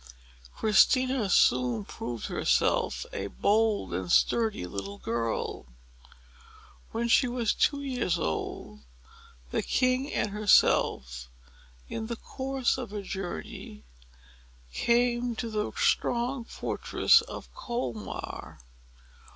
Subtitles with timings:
[0.55, 5.67] Christina soon proved herself a bold and sturdy little girl.
[6.89, 8.79] When she was two years old,
[9.51, 11.29] the king and herself,
[11.87, 13.83] in the course of a journey,
[14.73, 18.57] came to the strong fortress of Colmar.